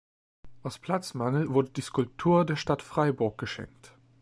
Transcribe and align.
Aus 0.63 0.79
Platzmangel 0.79 1.53
wurde 1.53 1.69
die 1.69 1.81
Skulptur 1.81 2.43
der 2.43 2.55
Stadt 2.55 2.81
Freiburg 2.81 3.37
geschenkt. 3.37 3.93